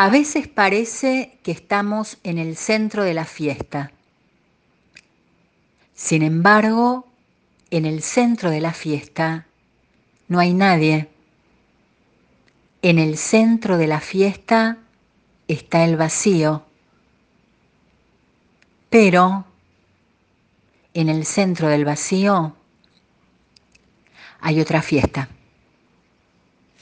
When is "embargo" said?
6.22-7.08